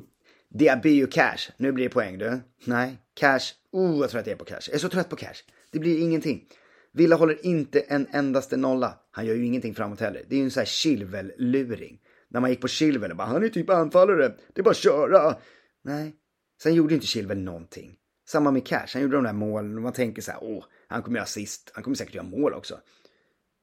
Diaby 0.48 1.04
och 1.04 1.12
cash. 1.12 1.50
Nu 1.56 1.72
blir 1.72 1.84
det 1.84 1.90
poäng 1.90 2.18
du. 2.18 2.40
Nej, 2.64 2.98
cash. 3.14 3.54
Oh, 3.70 3.98
vad 3.98 4.10
trött 4.10 4.26
jag 4.26 4.32
är 4.32 4.38
på 4.38 4.44
cash. 4.44 4.60
Jag 4.66 4.74
är 4.74 4.78
så 4.78 4.88
trött 4.88 5.08
på 5.08 5.16
cash. 5.16 5.42
Det 5.70 5.78
blir 5.78 6.00
ingenting. 6.00 6.48
Villa 6.92 7.16
håller 7.16 7.46
inte 7.46 7.80
en 7.80 8.06
endaste 8.12 8.56
nolla. 8.56 8.98
Han 9.10 9.26
gör 9.26 9.34
ju 9.34 9.46
ingenting 9.46 9.74
framåt 9.74 10.00
heller. 10.00 10.24
Det 10.28 10.34
är 10.34 10.38
ju 10.38 10.44
en 10.44 10.50
sån 10.50 10.60
här 10.60 10.66
chilvel-luring. 10.66 11.98
När 12.34 12.40
man 12.40 12.50
gick 12.50 12.60
på 12.60 12.68
Chilwell 12.68 13.14
bara, 13.14 13.28
han 13.28 13.44
är 13.44 13.48
typ 13.48 13.70
anfallare. 13.70 14.28
Det 14.52 14.60
är 14.60 14.62
bara 14.62 14.70
att 14.70 14.76
köra. 14.76 15.36
Nej, 15.82 16.14
sen 16.62 16.74
gjorde 16.74 16.94
inte 16.94 17.06
Chilwell 17.06 17.38
någonting. 17.38 17.96
Samma 18.28 18.50
med 18.50 18.66
Cash, 18.66 18.86
han 18.92 19.02
gjorde 19.02 19.16
de 19.16 19.24
där 19.24 19.32
målen 19.32 19.76
och 19.76 19.82
man 19.82 19.92
tänker 19.92 20.22
så 20.22 20.30
här, 20.30 20.38
åh, 20.42 20.64
han 20.88 21.02
kommer 21.02 21.16
göra 21.16 21.24
assist. 21.24 21.70
Han 21.74 21.84
kommer 21.84 21.96
säkert 21.96 22.14
göra 22.14 22.26
mål 22.26 22.52
också. 22.54 22.80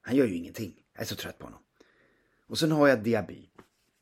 Han 0.01 0.15
gör 0.15 0.25
ju 0.25 0.35
ingenting. 0.35 0.73
Jag 0.93 1.01
är 1.01 1.05
så 1.05 1.15
trött 1.15 1.37
på 1.37 1.45
honom. 1.45 1.59
Och 2.47 2.59
sen 2.59 2.71
har 2.71 2.87
jag 2.87 3.03
Diaby. 3.03 3.49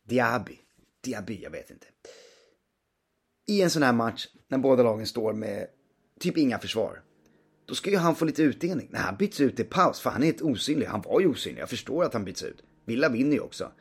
Diaby. 0.08 0.60
Diaby, 1.04 1.40
jag 1.44 1.52
vet 1.52 1.72
inte. 1.72 1.88
I 3.48 3.62
en 3.62 3.70
sån 3.70 3.84
här 3.84 3.94
match, 3.94 4.28
när 4.48 4.58
båda 4.58 4.84
lagen 4.84 5.08
står 5.08 5.34
med 5.34 5.68
typ 6.20 6.38
inga 6.38 6.60
försvar. 6.60 7.02
Då 7.66 7.76
ska 7.76 7.90
ju 7.90 7.98
han 7.98 8.16
få 8.16 8.26
lite 8.26 8.44
utdelning. 8.44 8.88
När 8.92 9.00
han 9.00 9.18
byts 9.18 9.40
ut 9.40 9.60
i 9.60 9.64
paus, 9.64 10.00
för 10.00 10.10
han 10.10 10.22
är 10.22 10.26
helt 10.26 10.42
osynlig. 10.42 10.86
Han 10.86 11.02
var 11.02 11.20
ju 11.20 11.28
osynlig, 11.28 11.62
jag 11.62 11.70
förstår 11.70 12.04
att 12.04 12.14
han 12.14 12.26
byts 12.26 12.44
ut. 12.44 12.64
Villa 12.86 13.10
vinner 13.10 13.34
ju 13.34 13.40
också. 13.40 13.72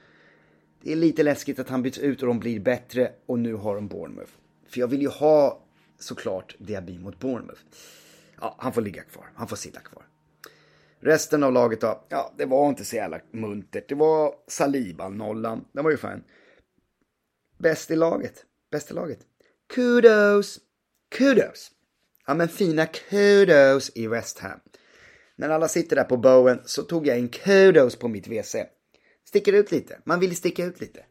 Det 0.82 0.92
är 0.92 0.97
lite 0.97 1.23
läskigt 1.23 1.58
att 1.58 1.68
han 1.68 1.82
byts 1.82 1.99
ut 1.99 2.23
och 2.23 2.28
de 2.28 2.38
blir 2.38 2.61
bättre 2.61 3.12
och 3.26 3.38
nu 3.38 3.54
har 3.54 3.75
de 3.75 3.88
Bournemouth. 3.88 4.32
För 4.68 4.80
jag 4.80 4.88
vill 4.88 5.02
ju 5.02 5.08
ha 5.08 5.64
såklart 5.99 6.56
Diaby 6.58 6.99
mot 6.99 7.18
Bournemouth. 7.18 7.61
Ja, 8.40 8.56
han 8.58 8.73
får 8.73 8.82
ligga 8.82 9.02
kvar. 9.02 9.30
Han 9.35 9.49
får 9.49 9.56
sitta 9.56 9.80
kvar. 9.80 10.02
Resten 11.00 11.42
av 11.42 11.52
laget 11.52 11.80
då, 11.80 12.04
ja, 12.08 12.35
det 12.37 12.44
var 12.44 12.68
inte 12.68 12.85
så 12.85 12.97
jävla 12.97 13.20
muntert. 13.30 13.88
Det 13.88 13.94
var 13.94 14.35
Saliba, 14.47 15.08
nollan. 15.08 15.64
Den 15.73 15.85
var 15.85 15.90
ju 15.90 15.97
fan 15.97 16.25
bäst 17.58 17.90
i 17.90 17.97
laget. 17.97 18.44
Bäst 18.70 18.90
i 18.90 18.94
laget. 18.94 19.18
Kudos! 19.75 20.58
Kudos! 21.11 21.70
Ja, 22.26 22.35
men 22.35 22.49
fina 22.49 22.87
kudos 22.87 23.90
i 23.94 24.06
West 24.06 24.38
Ham. 24.38 24.61
När 25.37 25.49
alla 25.49 25.68
sitter 25.68 25.97
där 25.97 26.04
på 26.04 26.16
Bowen 26.16 26.61
så 26.64 26.82
tog 26.82 27.06
jag 27.06 27.18
en 27.18 27.28
kudos 27.28 27.97
på 27.97 28.08
mitt 28.08 28.28
WC. 28.28 28.56
Sticker 29.28 29.52
ut 29.52 29.73
lite. 29.73 29.99
Man 30.04 30.20
vill 30.20 30.37
sticka 30.37 30.64
ut 30.64 30.80
lite. 30.80 31.04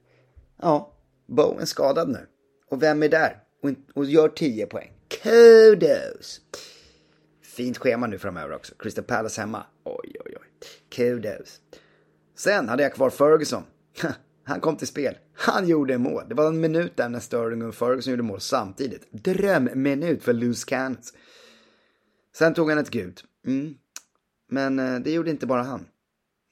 Ja, 0.62 0.94
Bowen 1.28 1.68
skadad 1.68 2.10
nu. 2.10 2.28
Och 2.70 2.84
vem 2.84 3.04
är 3.04 3.10
där? 3.10 3.44
Och, 3.64 3.70
och 3.94 4.06
gör 4.06 4.30
10 4.30 4.66
poäng. 4.66 4.94
Kudos! 5.24 6.42
Fint 7.42 7.78
schema 7.78 8.08
nu 8.08 8.18
framöver 8.18 8.56
också. 8.56 8.76
Crystal 8.80 9.04
Palace 9.04 9.42
hemma. 9.42 9.66
Oj, 9.84 10.16
oj, 10.26 10.36
oj. 10.40 10.48
Kudos. 10.90 11.62
Sen 12.38 12.70
hade 12.70 12.84
jag 12.84 12.94
kvar 12.94 13.10
Ferguson. 13.10 13.64
Han 14.44 14.60
kom 14.60 14.78
till 14.78 14.88
spel. 14.88 15.18
Han 15.34 15.68
gjorde 15.68 15.98
mål. 15.98 16.24
Det 16.30 16.36
var 16.36 16.48
en 16.48 16.60
minut 16.60 16.98
där 16.98 17.10
när 17.10 17.20
Sterling 17.20 17.66
och 17.66 17.76
Ferguson 17.76 18.12
gjorde 18.12 18.24
mål 18.24 18.42
samtidigt. 18.42 19.08
Drömminut 19.12 20.24
för 20.24 20.34
loose 20.34 20.66
cannons. 20.68 21.14
Sen 22.36 22.54
tog 22.54 22.70
han 22.70 22.80
ett 22.80 22.90
gult. 22.90 23.24
Mm. 23.48 23.76
Men 24.50 24.80
eh, 24.80 25.00
det 25.00 25.12
gjorde 25.12 25.30
inte 25.30 25.48
bara 25.48 25.64
han. 25.64 25.86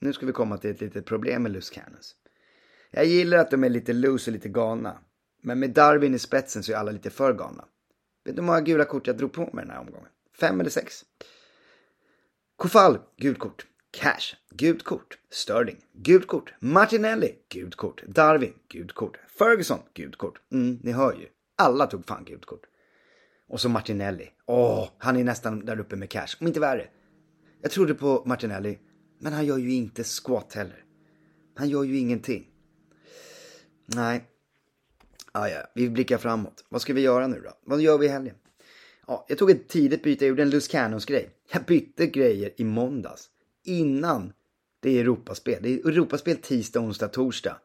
Nu 0.06 0.14
ska 0.14 0.26
vi 0.26 0.32
komma 0.32 0.58
till 0.58 0.70
ett 0.70 0.82
litet 0.82 1.06
problem 1.06 1.44
med 1.44 1.52
loose 1.52 1.74
cannons. 1.74 2.16
Jag 2.92 3.06
gillar 3.06 3.38
att 3.38 3.52
de 3.52 3.64
är 3.64 3.70
lite 3.70 3.94
loose 3.94 4.32
och 4.32 4.34
lite 4.34 4.50
galna. 4.50 5.00
Men 5.42 5.60
med 5.60 5.70
Darwin 5.70 6.14
i 6.14 6.20
spetsen 6.20 6.64
så 6.64 6.72
är 6.72 6.76
alla 6.76 6.92
lite 6.92 7.10
för 7.10 7.34
galna. 7.34 7.66
Vet 8.26 8.36
du 8.36 8.42
hur 8.42 8.46
många 8.46 8.62
gula 8.62 8.86
kort 8.86 9.08
jag 9.08 9.18
drog 9.18 9.34
på 9.34 9.42
mig 9.42 9.66
den 9.66 9.70
här 9.70 9.80
omgången? 9.80 10.08
Fem 10.40 10.60
eller 10.60 10.70
sex. 10.70 11.06
Kofall, 12.56 12.98
gult 13.18 13.40
kort. 13.40 13.66
Cash, 13.92 14.36
gult 14.50 14.84
kort. 14.84 15.18
Sterling, 15.30 15.78
gult 15.94 16.28
kort. 16.28 16.54
Martinelli, 16.60 17.36
gult 17.50 17.76
kort. 17.76 18.04
Darwin, 18.08 18.54
gult 18.70 18.94
kort. 18.94 19.20
Ferguson, 19.28 19.80
gult 19.94 20.18
kort. 20.18 20.42
Mm, 20.52 20.80
ni 20.84 20.92
hör 20.92 21.14
ju. 21.14 21.28
Alla 21.58 21.88
tog 21.88 22.06
fan 22.06 22.26
gult 22.26 22.46
kort. 22.46 22.64
Och 23.48 23.62
så 23.62 23.70
Martinelli. 23.70 24.30
Åh, 24.46 24.90
han 24.98 25.18
är 25.18 25.24
nästan 25.24 25.66
där 25.66 25.80
uppe 25.80 25.96
med 25.96 26.10
cash. 26.10 26.38
Om 26.40 26.48
inte 26.48 26.60
värre. 26.60 26.88
Jag 27.62 27.72
trodde 27.72 27.94
på 27.94 28.24
Martinelli. 28.26 28.80
Men 29.20 29.34
han 29.34 29.46
gör 29.46 29.58
ju 29.58 29.74
inte 29.74 30.04
squat 30.04 30.54
heller. 30.54 30.84
Han 31.56 31.70
gör 31.70 31.84
ju 31.84 31.98
ingenting. 31.98 32.48
Nej. 33.86 34.26
Ah, 35.32 35.48
ja, 35.48 35.60
vi 35.76 35.90
blickar 35.90 36.18
framåt. 36.18 36.66
Vad 36.70 36.82
ska 36.82 36.94
vi 36.94 37.02
göra 37.02 37.28
nu 37.28 37.42
då? 37.44 37.52
Vad 37.66 37.82
gör 37.82 37.98
vi 37.98 38.06
i 38.06 38.10
helgen? 38.10 38.36
Ja, 39.08 39.26
jag 39.30 39.38
tog 39.38 39.52
ett 39.52 39.68
tidigt 39.68 40.04
byte, 40.04 40.26
jag 40.26 40.30
gjorde 40.30 40.42
en 40.42 40.50
Loose 40.50 40.72
Cannons-grej. 40.72 41.30
Jag 41.52 41.64
bytte 41.64 42.08
grejer 42.08 42.54
i 42.58 42.64
måndags. 42.64 43.30
Innan 43.64 44.34
det 44.80 44.98
är 44.98 45.02
Europaspel. 45.02 45.64
Det 45.64 45.70
är 45.70 45.88
Europaspel 45.88 46.38
tisdag, 46.38 46.80
onsdag, 46.80 47.08
torsdag. 47.08 47.58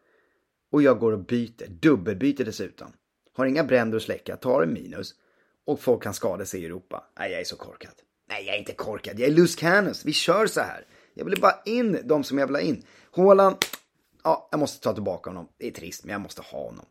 Och 0.72 0.82
jag 0.82 0.98
går 0.98 1.12
och 1.12 1.24
byter. 1.24 1.66
Dubbelbyter 1.68 2.44
dessutom. 2.44 2.92
Har 3.32 3.46
inga 3.46 3.64
bränder 3.64 3.96
att 3.96 4.02
släcka, 4.02 4.36
tar 4.36 4.62
en 4.62 4.72
minus. 4.72 5.14
Och 5.66 5.80
folk 5.80 6.02
kan 6.02 6.14
skada 6.14 6.44
sig 6.44 6.62
i 6.62 6.66
Europa. 6.66 7.04
Nej, 7.18 7.30
jag 7.30 7.40
är 7.40 7.44
så 7.44 7.56
korkad. 7.56 7.92
Nej, 8.28 8.46
jag 8.46 8.54
är 8.54 8.58
inte 8.58 8.72
korkad. 8.72 9.20
Jag 9.20 9.28
är 9.28 9.32
Loose 9.32 9.58
Cannons. 9.58 10.04
Vi 10.04 10.12
kör 10.12 10.46
så 10.46 10.60
här. 10.60 10.84
Jag 11.14 11.24
vill 11.24 11.40
bara 11.40 11.60
in 11.64 11.98
de 12.04 12.24
som 12.24 12.38
jag 12.38 12.46
vill 12.46 12.56
ha 12.56 12.62
in. 12.62 12.84
Håland, 13.10 13.56
ja, 14.24 14.48
jag 14.50 14.60
måste 14.60 14.82
ta 14.82 14.94
tillbaka 14.94 15.30
honom. 15.30 15.48
Det 15.58 15.66
är 15.66 15.70
trist, 15.70 16.04
men 16.04 16.12
jag 16.12 16.20
måste 16.20 16.42
ha 16.42 16.66
honom. 16.66 16.86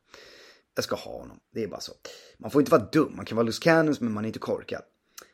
Jag 0.75 0.83
ska 0.83 0.95
ha 0.95 1.19
honom. 1.19 1.39
Det 1.53 1.63
är 1.63 1.67
bara 1.67 1.79
så. 1.79 1.91
Man 2.37 2.51
får 2.51 2.61
inte 2.61 2.71
vara 2.71 2.85
dum. 2.91 3.13
Man 3.15 3.25
kan 3.25 3.35
vara 3.35 3.45
loose 3.45 3.63
cannons, 3.63 4.01
men 4.01 4.13
man 4.13 4.25
är 4.25 4.27
inte 4.27 4.39
korkad. 4.39 4.81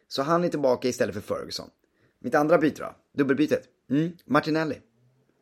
Så 0.08 0.22
han 0.22 0.44
är 0.44 0.50
tillbaka 0.50 0.88
istället 0.88 1.16
för 1.16 1.22
Ferguson. 1.22 1.70
Mitt 2.20 2.36
andra 2.36 2.58
byte 2.58 2.82
då? 2.82 2.96
Dubbelbytet? 3.18 3.64
Mm, 3.90 4.12
Martinelli. 4.26 4.82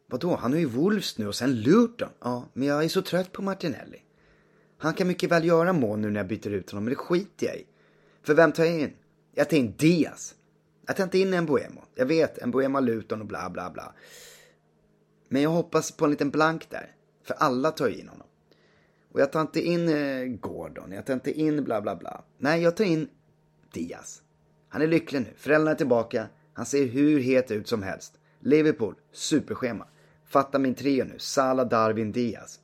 Vadå? 0.10 0.36
Han 0.36 0.54
är 0.54 0.58
ju 0.58 0.66
Wolves 0.66 1.18
nu 1.18 1.28
och 1.28 1.36
sen 1.36 1.62
Luton. 1.62 2.10
Ja, 2.22 2.50
men 2.54 2.68
jag 2.68 2.84
är 2.84 2.90
så 2.90 3.02
trött 3.02 3.32
på 3.32 3.42
Martinelli. 3.42 4.02
Han 4.78 4.94
kan 4.94 5.08
mycket 5.08 5.32
väl 5.32 5.46
göra 5.46 5.74
mål 5.74 6.00
nu 6.00 6.10
när 6.10 6.20
jag 6.20 6.28
byter 6.28 6.50
ut 6.50 6.72
honom, 6.72 6.84
men 6.84 6.92
det 6.92 6.96
skiter 6.96 7.48
jag 7.48 7.56
i. 7.56 7.66
För 8.24 8.34
vem 8.34 8.52
tar 8.52 8.64
jag 8.64 8.80
in? 8.80 8.94
Jag 9.36 9.50
tar 9.50 9.58
in 9.58 9.74
Diaz. 9.78 10.36
Jag 10.88 10.96
tar 10.96 11.04
inte 11.04 11.18
in 11.20 11.34
en 11.34 11.46
Boemo. 11.46 11.82
Jag 11.96 12.06
vet, 12.06 12.38
en 12.38 12.52
Boemo 12.52 12.80
Luton 12.80 13.22
och 13.22 13.28
bla 13.28 13.50
bla 13.50 13.70
bla. 13.70 13.94
Men 15.30 15.42
jag 15.42 15.50
hoppas 15.50 15.92
på 15.92 16.06
en 16.06 16.12
liten 16.12 16.30
blank 16.30 16.70
där. 16.70 16.96
För 17.24 17.34
alla 17.34 17.72
tar 17.72 17.90
in 17.90 18.08
honom. 18.08 18.28
Och 19.14 19.22
jag 19.22 19.32
tar 19.32 19.42
inte 19.42 19.62
in 19.62 19.90
eh, 19.90 20.26
Gordon, 20.26 20.92
jag 20.92 21.06
tar 21.06 21.14
inte 21.14 21.32
in 21.32 21.64
bla 21.64 21.82
bla 21.82 21.96
bla. 21.96 22.24
Nej, 22.38 22.62
jag 22.62 22.78
tar 22.78 22.84
in 22.84 23.10
Diaz. 23.74 24.22
Han 24.70 24.82
är 24.82 24.88
lycklig 24.88 25.20
nu, 25.22 25.28
föräldrarna 25.38 25.72
är 25.72 25.76
tillbaka, 25.76 26.28
han 26.54 26.66
ser 26.66 26.86
hur 26.86 27.20
het 27.20 27.52
ut 27.52 27.68
som 27.68 27.84
helst. 27.84 28.14
Liverpool, 28.40 28.96
superschema. 29.12 29.88
Fatta 30.26 30.60
min 30.60 30.76
trio 30.76 31.06
nu, 31.06 31.16
Salah, 31.18 31.68
Darwin, 31.68 32.12
Diaz. 32.12 32.60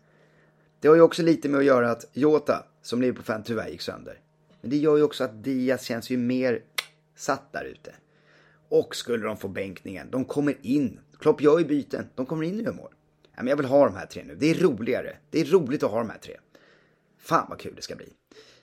Det 0.80 0.88
har 0.88 0.96
ju 0.96 1.02
också 1.02 1.24
lite 1.24 1.50
med 1.50 1.60
att 1.60 1.66
göra 1.66 1.92
att 1.92 2.06
Jota, 2.14 2.66
som 2.82 3.02
Liverpool-fan, 3.02 3.44
tyvärr 3.44 3.70
gick 3.70 3.82
sönder. 3.82 4.20
Men 4.62 4.70
det 4.70 4.78
gör 4.78 4.98
ju 4.98 5.04
också 5.04 5.24
att 5.24 5.44
Diaz 5.44 5.84
känns 5.84 6.10
ju 6.10 6.18
mer 6.18 6.64
satt 7.16 7.54
där 7.54 7.66
ute. 7.66 7.94
Och 8.70 8.96
skulle 8.96 9.26
de 9.26 9.38
få 9.38 9.48
bänkningen, 9.48 10.12
de 10.12 10.26
kommer 10.26 10.58
in. 10.62 11.00
Klopp 11.20 11.42
gör 11.42 11.60
ju 11.60 11.66
byten, 11.66 12.10
de 12.16 12.26
kommer 12.26 12.44
in 12.44 12.60
och 12.60 12.66
gör 12.66 12.74
mål. 12.74 12.94
Ja, 13.24 13.44
men 13.44 13.48
jag 13.48 13.58
vill 13.58 13.66
ha 13.66 13.86
de 13.86 13.96
här 13.96 14.06
tre 14.06 14.24
nu, 14.24 14.36
det 14.36 14.50
är 14.50 14.56
roligare. 14.56 15.18
Det 15.30 15.42
är 15.42 15.46
roligt 15.46 15.84
att 15.84 15.92
ha 15.92 15.98
de 15.98 16.10
här 16.10 16.18
tre. 16.18 16.38
Fan 17.18 17.46
vad 17.50 17.60
kul 17.60 17.74
det 17.76 17.82
ska 17.82 17.96
bli. 17.96 18.14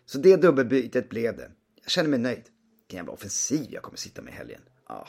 Så 0.07 0.19
det 0.19 0.37
dubbelbytet 0.37 1.09
blev 1.09 1.37
det. 1.37 1.51
Jag 1.83 1.91
känner 1.91 2.11
mig 2.11 2.19
nöjd. 2.19 2.43
Vilken 2.79 2.97
jävla 2.97 3.13
offensiv 3.13 3.67
jag 3.71 3.83
kommer 3.83 3.99
sitta 3.99 4.23
med 4.23 4.33
i 4.33 4.37
helgen. 4.37 4.61
Ah. 4.85 5.09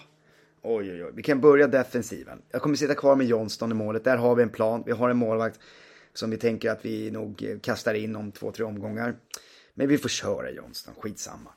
Oj, 0.62 0.92
oj, 0.92 1.06
oj. 1.06 1.12
Vi 1.16 1.24
kan 1.24 1.42
börja 1.42 1.68
defensiven. 1.68 2.42
Jag 2.51 2.62
kommer 2.62 2.75
sitta 2.75 2.96
kvar 2.96 3.16
med 3.16 3.27
Johnston 3.27 3.72
i 3.72 3.74
målet. 3.74 4.04
Där 4.04 4.18
har 4.18 4.36
vi 4.36 4.44
en 4.44 4.50
plan. 4.50 4.84
Vi 4.86 4.92
har 4.92 5.10
en 5.10 5.18
målvakt 5.18 5.60
som 6.13 6.30
vi 6.30 6.38
tänker 6.38 6.72
att 6.72 6.86
vi 6.86 7.12
nog 7.12 7.44
eh, 7.44 7.60
kastar 7.60 7.94
in 7.94 8.16
om 8.16 8.32
två, 8.32 8.51
tre 8.51 8.66
omgångar. 8.66 9.16
Men 9.74 9.88
vi 9.88 9.98
får 9.98 10.10
köra 10.10 10.51
Johnston, 10.51 10.96
skitsamma. 10.96 11.54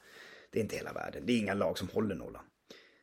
Det 0.50 0.58
är 0.58 0.62
inte 0.62 0.76
hela 0.76 0.92
världen. 0.92 1.22
Det 1.26 1.32
är 1.32 1.38
inga 1.38 1.54
lag 1.54 1.78
som 1.78 1.88
håller 1.88 2.14
nollan. 2.14 2.42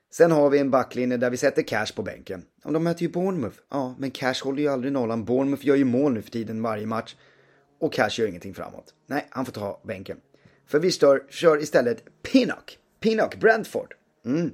Sen 0.09 0.31
har 0.31 0.49
vi 0.49 0.59
en 0.59 0.71
backlinje 0.71 1.17
där 1.17 1.29
vi 1.29 1.37
sätter 1.37 1.61
Cash 1.61 1.95
på 1.95 2.03
bänken. 2.03 2.45
Och 2.63 2.73
de 2.73 2.83
möter 2.83 3.01
ju 3.01 3.09
Bournemouth. 3.09 3.57
Ja, 3.69 3.95
men 3.99 4.11
Cash 4.11 4.43
håller 4.43 4.61
ju 4.61 4.67
aldrig 4.67 4.93
nollan. 4.93 5.25
Bournemouth 5.25 5.65
gör 5.65 5.75
ju 5.75 5.85
mål 5.85 6.13
nu 6.13 6.21
för 6.21 6.31
tiden 6.31 6.61
varje 6.61 6.85
match. 6.85 7.15
Och 7.79 7.93
Cash 7.93 8.09
gör 8.19 8.27
ingenting 8.27 8.53
framåt. 8.53 8.93
Nej, 9.05 9.27
han 9.29 9.45
får 9.45 9.51
ta 9.53 9.81
bänken. 9.83 10.17
För 10.65 10.79
vi 10.79 10.91
stör, 10.91 11.25
kör 11.29 11.61
istället 11.61 12.03
Pinnock. 12.21 12.79
Pinnock, 12.99 13.35
Brentford. 13.35 13.93
Mm. 14.25 14.53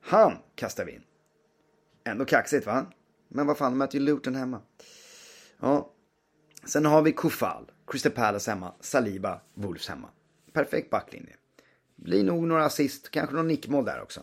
Han 0.00 0.38
kastar 0.54 0.84
vi 0.84 0.92
in. 0.92 1.02
Ändå 2.04 2.24
kaxigt 2.24 2.66
va? 2.66 2.86
Men 3.28 3.46
vad 3.46 3.56
fan, 3.56 3.72
de 3.72 3.78
möter 3.78 3.98
ju 3.98 4.04
Luton 4.04 4.34
hemma. 4.34 4.60
Ja. 5.60 5.92
Sen 6.64 6.86
har 6.86 7.02
vi 7.02 7.12
Kofal, 7.12 7.70
Crystal 7.86 8.12
Palace 8.12 8.50
hemma, 8.50 8.74
Saliba, 8.80 9.40
Wolves 9.54 9.88
hemma. 9.88 10.08
Perfekt 10.52 10.90
backlinje. 10.90 11.36
Blir 11.96 12.24
nog 12.24 12.46
några 12.46 12.64
assist, 12.64 13.10
kanske 13.10 13.36
någon 13.36 13.48
nickmål 13.48 13.84
där 13.84 14.02
också. 14.02 14.20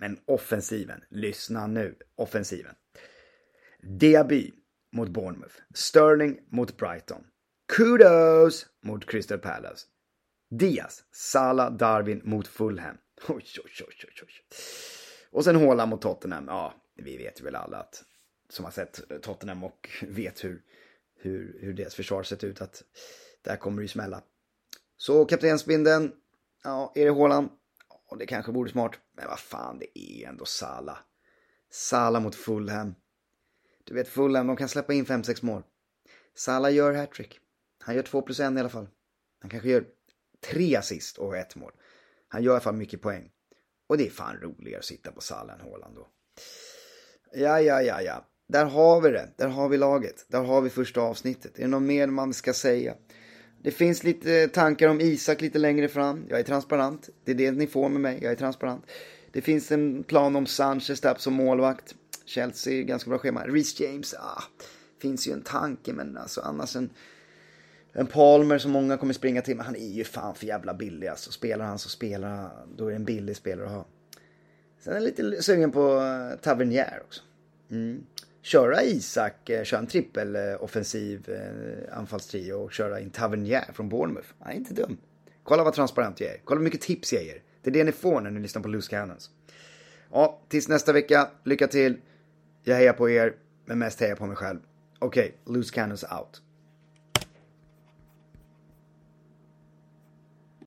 Men 0.00 0.18
offensiven, 0.26 1.04
lyssna 1.10 1.66
nu, 1.66 1.94
offensiven. 2.16 2.74
Diaby 3.82 4.52
mot 4.92 5.08
Bournemouth. 5.08 5.54
Sterling 5.74 6.38
mot 6.50 6.76
Brighton. 6.76 7.24
Kudos 7.76 8.66
mot 8.82 9.06
Crystal 9.10 9.38
Palace. 9.38 9.86
Diaz, 10.50 11.04
Salah, 11.12 11.72
Darwin 11.72 12.20
mot 12.24 12.46
Fulham. 12.46 12.96
Oj, 13.28 13.44
oj, 13.64 13.70
oj, 13.80 13.94
oj, 14.04 14.22
oj. 14.22 14.32
Och 15.30 15.44
sen 15.44 15.56
Haaland 15.56 15.90
mot 15.90 16.02
Tottenham. 16.02 16.44
Ja, 16.46 16.74
vi 16.96 17.16
vet 17.16 17.40
ju 17.40 17.44
väl 17.44 17.56
alla 17.56 17.78
att 17.78 18.04
som 18.48 18.64
har 18.64 18.72
sett 18.72 19.10
eh, 19.10 19.18
Tottenham 19.18 19.64
och 19.64 19.88
vet 20.02 20.44
hur, 20.44 20.62
hur, 21.16 21.58
hur 21.60 21.72
deras 21.72 21.94
försvar 21.94 22.22
sett 22.22 22.44
ut 22.44 22.60
att 22.60 22.82
där 23.42 23.56
kommer 23.56 23.76
det 23.76 23.84
ju 23.84 23.88
smälla. 23.88 24.22
Så 24.96 25.24
kaptensbindeln, 25.24 26.12
ja, 26.64 26.92
är 26.94 27.04
det 27.04 27.10
Haaland? 27.10 27.48
Och 28.08 28.18
det 28.18 28.26
kanske 28.26 28.52
vore 28.52 28.70
smart. 28.70 28.92
Men 29.12 29.26
vad 29.26 29.40
fan, 29.40 29.78
det 29.78 29.98
är 29.98 30.28
ändå 30.28 30.44
Salah. 30.44 30.98
Salah 31.70 32.22
mot 32.22 32.34
Fulham. 32.34 32.94
Du 33.84 33.94
vet 33.94 34.08
Fulham, 34.08 34.46
de 34.46 34.56
kan 34.56 34.68
släppa 34.68 34.92
in 34.92 35.06
5-6 35.06 35.44
mål. 35.44 35.62
Salah 36.34 36.74
gör 36.74 36.92
hattrick. 36.92 37.40
Han 37.78 37.94
gör 37.94 38.02
2 38.02 38.22
plus 38.22 38.40
1 38.40 38.52
i 38.52 38.58
alla 38.58 38.68
fall. 38.68 38.88
Han 39.40 39.50
kanske 39.50 39.68
gör 39.68 39.84
3 40.40 40.76
assist 40.76 41.18
och 41.18 41.36
ett 41.36 41.56
mål. 41.56 41.72
Han 42.28 42.42
gör 42.42 42.50
i 42.50 42.54
alla 42.54 42.60
fall 42.60 42.74
mycket 42.74 43.02
poäng. 43.02 43.30
Och 43.86 43.98
det 43.98 44.06
är 44.06 44.10
fan 44.10 44.36
roligare 44.36 44.78
att 44.78 44.84
sitta 44.84 45.12
på 45.12 45.20
Salah 45.20 45.54
än 45.54 45.60
Haaland 45.60 45.96
då. 45.96 46.08
Ja, 47.32 47.60
ja, 47.60 47.82
ja, 47.82 48.02
ja. 48.02 48.24
Där 48.48 48.64
har 48.64 49.00
vi 49.00 49.10
det. 49.10 49.34
Där 49.36 49.48
har 49.48 49.68
vi 49.68 49.76
laget. 49.76 50.26
Där 50.28 50.42
har 50.42 50.60
vi 50.60 50.70
första 50.70 51.00
avsnittet. 51.00 51.58
Är 51.58 51.62
det 51.62 51.68
något 51.68 51.82
mer 51.82 52.06
man 52.06 52.34
ska 52.34 52.54
säga? 52.54 52.96
Det 53.62 53.70
finns 53.70 54.04
lite 54.04 54.48
tankar 54.48 54.88
om 54.88 55.00
Isak 55.00 55.40
lite 55.40 55.58
längre 55.58 55.88
fram. 55.88 56.24
Jag 56.28 56.40
är 56.40 56.44
transparent. 56.44 57.08
Det 57.24 57.30
är 57.32 57.34
det 57.34 57.50
ni 57.50 57.66
får 57.66 57.88
med 57.88 58.00
mig. 58.00 58.18
Jag 58.22 58.32
är 58.32 58.36
transparent. 58.36 58.86
Det 59.32 59.40
finns 59.40 59.72
en 59.72 60.02
plan 60.02 60.36
om 60.36 60.46
Sanchez 60.46 61.00
där 61.00 61.14
som 61.18 61.34
målvakt. 61.34 61.94
Chelsea, 62.24 62.82
ganska 62.82 63.10
bra 63.10 63.18
schema. 63.18 63.46
Reece 63.46 63.80
James, 63.80 64.14
ah, 64.14 64.42
finns 65.02 65.28
ju 65.28 65.32
en 65.32 65.42
tanke 65.42 65.92
men 65.92 66.16
alltså 66.16 66.40
annars 66.40 66.76
en, 66.76 66.90
en 67.92 68.06
Palmer 68.06 68.58
som 68.58 68.70
många 68.70 68.96
kommer 68.96 69.14
springa 69.14 69.42
till. 69.42 69.56
Men 69.56 69.66
han 69.66 69.76
är 69.76 69.88
ju 69.88 70.04
fan 70.04 70.34
för 70.34 70.46
jävla 70.46 70.74
billig 70.74 71.06
alltså. 71.06 71.32
Spelar 71.32 71.64
han 71.64 71.78
så 71.78 71.88
spelar 71.88 72.28
han, 72.28 72.50
då 72.76 72.86
är 72.86 72.90
det 72.90 72.96
en 72.96 73.04
billig 73.04 73.36
spelare 73.36 73.66
att 73.66 73.72
ha. 73.72 73.86
Sen 74.80 74.92
är 74.92 74.96
jag 74.96 75.04
lite 75.04 75.42
sugen 75.42 75.72
på 75.72 75.96
eh, 75.96 76.38
Tavernier 76.40 77.02
också. 77.04 77.22
Mm. 77.70 78.04
Köra 78.42 78.82
Isak, 78.82 79.50
eh, 79.50 79.64
köra 79.64 79.80
en 79.80 79.86
trippeloffensiv 79.86 81.30
eh, 81.30 81.34
eh, 81.34 81.98
anfallstrio 81.98 82.52
och 82.52 82.72
köra 82.72 83.00
in 83.00 83.10
Tavernier 83.10 83.72
från 83.72 83.88
Bournemouth. 83.88 84.28
Han 84.40 84.52
är 84.52 84.56
inte 84.56 84.74
dum. 84.74 84.96
Kolla 85.42 85.64
vad 85.64 85.74
transparent 85.74 86.20
jag 86.20 86.30
är. 86.30 86.40
Kolla 86.44 86.58
hur 86.58 86.64
mycket 86.64 86.80
tips 86.80 87.12
jag 87.12 87.24
ger. 87.24 87.42
Det 87.62 87.70
är 87.70 87.74
det 87.74 87.84
ni 87.84 87.92
får 87.92 88.20
när 88.20 88.30
ni 88.30 88.40
lyssnar 88.40 88.62
på 88.62 88.68
Loose 88.68 88.90
Cannons. 88.90 89.30
Ja, 90.12 90.40
tills 90.48 90.68
nästa 90.68 90.92
vecka. 90.92 91.30
Lycka 91.44 91.66
till. 91.66 91.96
Jag 92.62 92.76
hejar 92.76 92.92
på 92.92 93.10
er, 93.10 93.36
men 93.64 93.78
mest 93.78 94.00
hejar 94.00 94.16
på 94.16 94.26
mig 94.26 94.36
själv. 94.36 94.58
Okej, 94.98 95.36
okay, 95.44 95.54
Loose 95.54 95.74
Cannons 95.74 96.04
out. 96.04 96.42